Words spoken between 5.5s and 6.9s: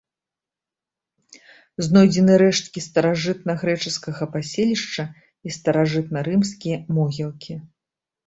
старажытнарымскія